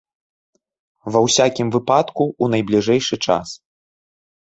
[1.17, 3.47] Ва ўсякім выпадку, у найбліжэйшы час.